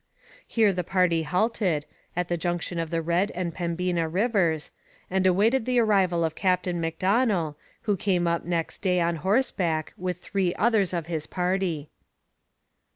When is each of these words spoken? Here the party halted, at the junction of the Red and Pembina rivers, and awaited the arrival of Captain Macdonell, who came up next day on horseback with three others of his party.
Here 0.47 0.73
the 0.73 0.83
party 0.83 1.21
halted, 1.21 1.85
at 2.15 2.27
the 2.27 2.35
junction 2.35 2.79
of 2.79 2.89
the 2.89 3.03
Red 3.03 3.29
and 3.35 3.53
Pembina 3.53 4.09
rivers, 4.11 4.71
and 5.11 5.27
awaited 5.27 5.65
the 5.65 5.77
arrival 5.79 6.23
of 6.23 6.33
Captain 6.33 6.81
Macdonell, 6.81 7.55
who 7.81 7.95
came 7.95 8.25
up 8.25 8.43
next 8.43 8.79
day 8.81 8.99
on 8.99 9.17
horseback 9.17 9.93
with 9.95 10.17
three 10.19 10.55
others 10.55 10.91
of 10.91 11.05
his 11.05 11.27
party. 11.27 11.91